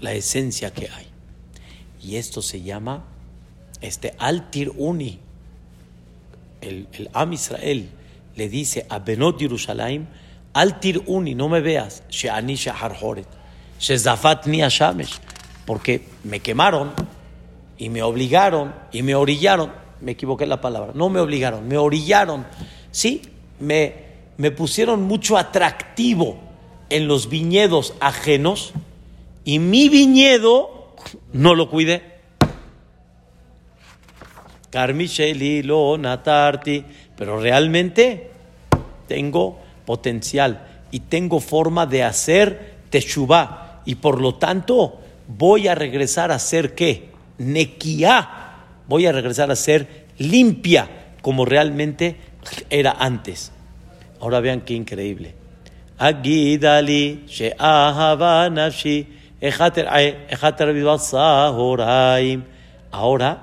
[0.00, 1.06] la esencia que hay.
[2.02, 3.04] Y esto se llama
[3.80, 5.18] este Altir Uni.
[6.60, 7.88] El, Am Israel
[8.36, 10.06] le dice a Benot Yerushalayim,
[10.52, 12.56] Altir Uni, no me veas, Sheani
[13.00, 13.28] Horet,
[13.78, 14.60] Shezafat Ni
[15.64, 16.92] porque me quemaron
[17.80, 22.46] y me obligaron y me orillaron, me equivoqué la palabra, no me obligaron, me orillaron,
[22.90, 23.22] sí,
[23.58, 23.94] me,
[24.36, 26.38] me pusieron mucho atractivo
[26.90, 28.74] en los viñedos ajenos
[29.46, 30.94] y mi viñedo
[31.32, 32.02] no lo cuidé.
[34.68, 36.84] Carmicheli lo natarti,
[37.16, 38.30] pero realmente
[39.08, 46.30] tengo potencial y tengo forma de hacer teshuvah y por lo tanto voy a regresar
[46.30, 47.09] a ser qué?
[47.40, 48.28] Nequia.
[48.86, 50.88] Voy a regresar a ser limpia
[51.22, 52.16] como realmente
[52.68, 53.52] era antes.
[54.20, 55.34] Ahora vean qué increíble.
[55.98, 57.26] Agidali.
[62.92, 63.42] Ahora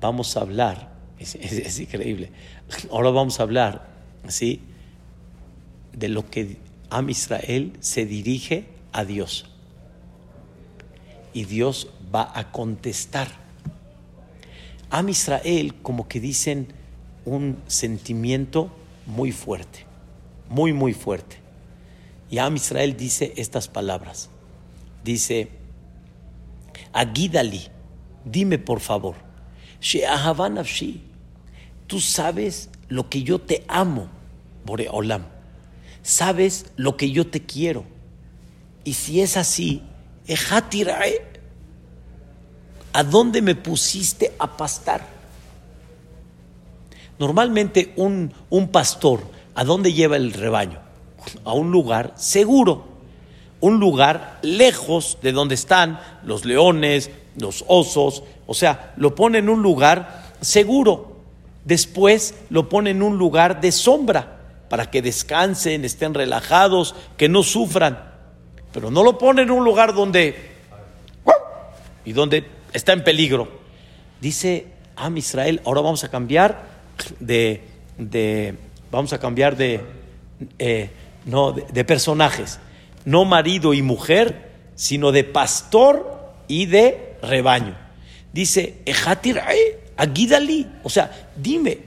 [0.00, 2.30] vamos a hablar, es increíble.
[2.90, 3.88] Ahora vamos a hablar,
[4.28, 4.62] ¿sí?
[5.92, 6.58] De lo que
[6.90, 9.46] Am Israel se dirige a Dios.
[11.32, 13.28] Y Dios va a contestar.
[14.90, 16.68] Am Israel, como que dicen
[17.24, 18.70] un sentimiento
[19.06, 19.84] muy fuerte,
[20.48, 21.36] muy, muy fuerte.
[22.30, 24.30] Y Am Israel dice estas palabras.
[25.04, 25.48] Dice,
[26.92, 27.68] Agidali,
[28.24, 29.16] dime por favor,
[31.86, 34.08] tú sabes lo que yo te amo,
[34.64, 35.26] Boreolam,
[36.02, 37.84] sabes lo que yo te quiero.
[38.84, 39.82] Y si es así,
[40.26, 41.27] Ejatirae,
[42.92, 45.06] ¿a dónde me pusiste a pastar?
[47.18, 49.22] Normalmente un, un pastor,
[49.54, 50.80] ¿a dónde lleva el rebaño?
[51.44, 52.84] A un lugar seguro,
[53.60, 59.48] un lugar lejos de donde están los leones, los osos, o sea, lo pone en
[59.48, 61.16] un lugar seguro.
[61.64, 64.38] Después lo pone en un lugar de sombra
[64.70, 67.98] para que descansen, estén relajados, que no sufran.
[68.72, 70.56] Pero no lo pone en un lugar donde
[72.04, 73.48] y donde está en peligro.
[74.20, 74.66] Dice
[74.96, 76.66] Am Israel, ahora vamos a cambiar
[77.20, 77.62] de,
[77.98, 78.54] de
[78.90, 79.80] vamos a cambiar de,
[80.58, 80.90] eh,
[81.24, 82.58] no, de, personajes,
[83.04, 87.76] no marido y mujer, sino de pastor y de rebaño.
[88.32, 89.40] Dice, Ejatir
[89.96, 91.78] Aguidali, o sea, dime,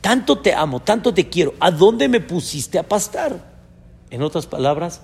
[0.00, 3.50] tanto te amo, tanto te quiero, ¿a dónde me pusiste a pastar?
[4.10, 5.02] En otras palabras,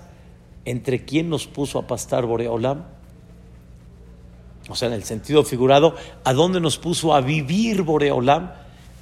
[0.65, 2.96] ¿entre quién nos puso a pastar Boreolam?
[4.69, 8.51] O sea, en el sentido figurado, ¿a dónde nos puso a vivir Boreolam?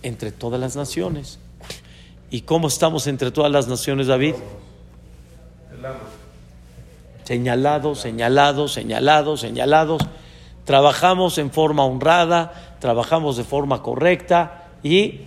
[0.03, 1.39] Entre todas las naciones.
[2.29, 4.35] ¿Y cómo estamos entre todas las naciones, David?
[7.23, 10.01] Señalados, señalados, señalados, señalados.
[10.65, 15.21] Trabajamos en forma honrada, trabajamos de forma correcta y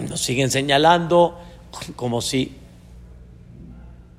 [0.00, 1.38] nos siguen señalando
[1.96, 2.56] como si,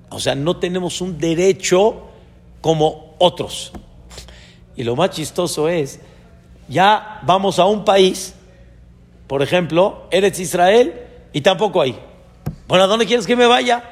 [0.09, 2.08] o sea, no tenemos un derecho
[2.61, 3.71] como otros.
[4.75, 5.99] Y lo más chistoso es,
[6.67, 8.33] ya vamos a un país,
[9.27, 10.93] por ejemplo, eres Israel
[11.33, 11.99] y tampoco ahí.
[12.67, 13.83] Bueno, ¿a dónde quieres que me vaya?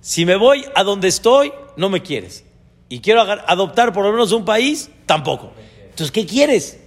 [0.00, 2.44] Si me voy a donde estoy, no me quieres.
[2.88, 5.52] Y quiero adoptar por lo menos un país, tampoco.
[5.84, 6.80] Entonces, ¿qué quieres?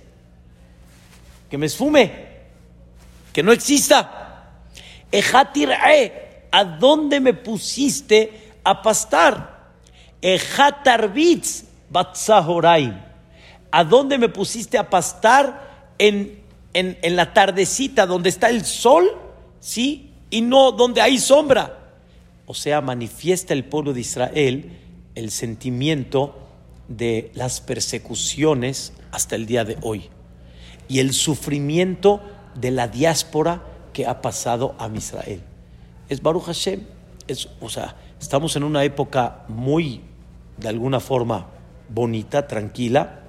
[1.50, 2.12] Que me esfume,
[3.32, 4.62] que no exista.
[5.12, 9.55] Ejatir'e, ¿a dónde me pusiste a pastar?
[10.26, 13.00] Ejatarbitz batzahoraim,
[13.72, 16.40] ¿a dónde me pusiste a pastar en,
[16.74, 19.06] en, en la tardecita donde está el sol?
[19.60, 20.12] ¿Sí?
[20.32, 21.78] Y no donde hay sombra.
[22.48, 24.72] O sea, manifiesta el pueblo de Israel
[25.16, 26.36] el sentimiento
[26.88, 30.10] de las persecuciones hasta el día de hoy
[30.88, 32.22] y el sufrimiento
[32.54, 33.64] de la diáspora
[33.94, 35.42] que ha pasado a Israel.
[36.10, 36.82] Es Baruch Hashem.
[37.28, 40.02] Es, o sea, estamos en una época muy,
[40.58, 41.48] de alguna forma,
[41.90, 43.22] bonita, tranquila,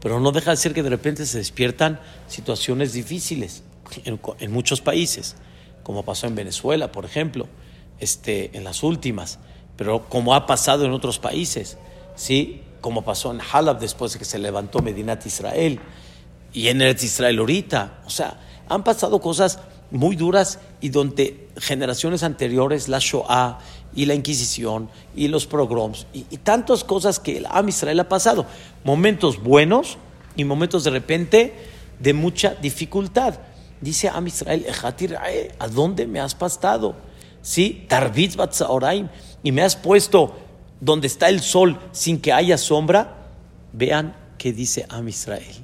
[0.00, 3.62] pero no deja de ser que de repente se despiertan situaciones difíciles
[4.04, 5.36] en, muchos países,
[5.82, 7.48] como pasó en Venezuela, por ejemplo,
[7.98, 9.38] este, en las últimas,
[9.76, 11.78] pero como ha pasado en otros países,
[12.14, 12.62] ¿sí?
[12.80, 15.80] como pasó en Halab después de que se levantó Medinat Israel
[16.52, 18.02] y en Eretz Israel ahorita.
[18.06, 18.38] O sea,
[18.68, 19.58] han pasado cosas
[19.90, 23.58] muy duras y donde generaciones anteriores, la Shoah
[23.94, 28.08] y la Inquisición y los pogroms y, y tantas cosas que el Am Israel ha
[28.08, 28.46] pasado.
[28.84, 29.98] Momentos buenos
[30.36, 31.54] y momentos de repente
[31.98, 33.34] de mucha dificultad.
[33.80, 36.96] Dice Am Israel, "Ejatir, eh, ¿a dónde me has pastado?
[37.42, 39.08] Sí, Tarbitz Batzaoraim,
[39.42, 40.34] y me has puesto
[40.80, 43.16] donde está el sol sin que haya sombra.
[43.72, 45.54] Vean qué dice Am Israel.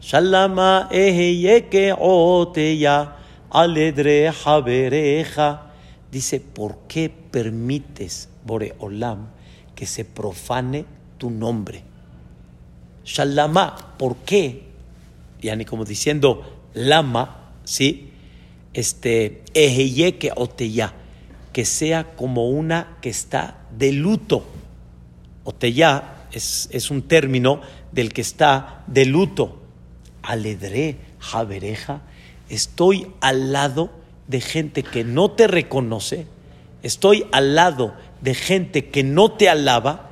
[0.00, 3.16] Shalama eheyeke oteya
[3.50, 5.63] aledre habereja.
[6.14, 9.30] Dice, ¿por qué permites, Boreolam,
[9.74, 10.84] que se profane
[11.18, 11.82] tu nombre?
[13.04, 14.62] Shalama, ¿por qué?
[15.42, 18.12] Yani como diciendo, lama, ¿sí?
[18.74, 20.94] Este, eheyeke oteya,
[21.52, 24.46] que sea como una que está de luto.
[25.42, 27.60] Oteya es, es un término
[27.90, 29.64] del que está de luto.
[30.22, 32.02] Aledre, javereja,
[32.48, 36.26] estoy al lado de gente que no te reconoce,
[36.82, 40.10] estoy al lado de gente que no te alaba,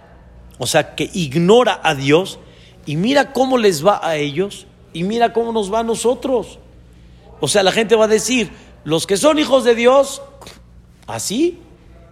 [0.59, 2.39] o sea, que ignora a Dios,
[2.87, 6.59] y mira cómo les va a ellos, y mira cómo nos va a nosotros.
[7.41, 8.51] O sea, la gente va a decir,
[8.85, 10.23] los que son hijos de Dios,
[11.07, 11.59] así,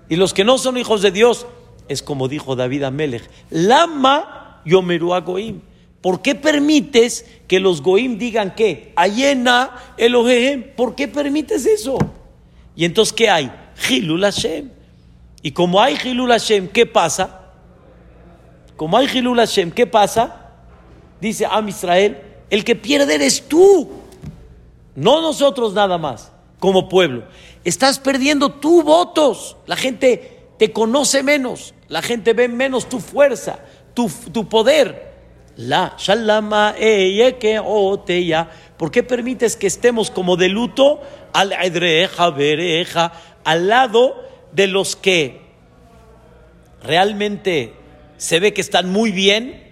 [0.09, 1.46] y los que no son hijos de Dios,
[1.88, 5.61] es como dijo David Amelech, Lama yomeru a goim.
[6.01, 10.74] ¿Por qué permites que los goim digan que Ayena Elohehem?
[10.74, 11.98] ¿Por qué permites eso?
[12.74, 13.53] Y entonces, ¿qué hay?
[13.88, 14.70] Hilul Hashem.
[15.42, 17.40] Y como hay Hilul Hashem, ¿qué pasa?
[18.76, 20.53] Como hay Hilul Hashem, ¿qué pasa?
[21.20, 23.90] Dice Am Israel, el que pierde eres tú,
[24.94, 27.24] no nosotros nada más, como pueblo.
[27.64, 29.57] Estás perdiendo tus votos.
[29.66, 33.61] La gente te conoce menos, la gente ve menos tu fuerza,
[33.92, 35.09] tu, tu poder.
[35.61, 38.48] La shalama eyeke oteya.
[38.78, 41.02] ¿Por qué permites que estemos como de luto
[41.34, 43.12] al edreja bereja,
[43.44, 44.16] al lado
[44.52, 45.42] de los que
[46.82, 47.74] realmente
[48.16, 49.70] se ve que están muy bien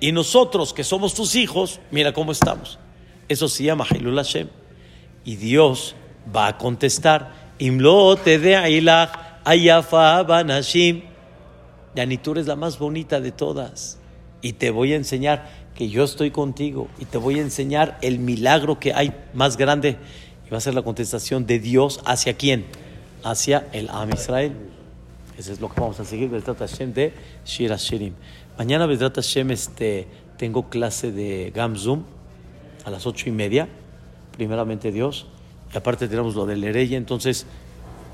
[0.00, 2.80] y nosotros que somos tus hijos, mira cómo estamos?
[3.28, 4.48] Eso se llama Hilul Hashem.
[5.24, 5.94] Y Dios
[6.34, 8.56] va a contestar, Imlo te de
[9.44, 11.02] Ayafa Banashim.
[11.94, 13.99] Yani tú eres la más bonita de todas.
[14.42, 16.88] Y te voy a enseñar que yo estoy contigo.
[16.98, 19.96] Y te voy a enseñar el milagro que hay más grande.
[20.46, 22.64] Y va a ser la contestación de Dios hacia quién?
[23.22, 24.52] Hacia el Am Israel.
[25.38, 27.14] Eso es lo que vamos a seguir, Bezrat Hashem de
[27.46, 28.12] Shir Hashirim.
[28.58, 32.02] Mañana, Bezrat Hashem, este, tengo clase de Gamzum
[32.84, 33.68] a las ocho y media.
[34.36, 35.26] Primeramente Dios.
[35.72, 37.46] Y aparte tenemos lo del Ereye, entonces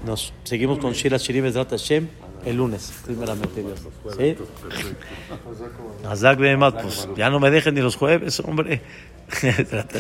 [0.04, 2.08] nos seguimos con Shira Shirim Ezrat Hashem
[2.46, 3.80] el lunes, primeramente Dios.
[4.16, 4.36] ¿Sí?
[6.80, 8.80] Pues ya no me dejen ni los jueves, hombre.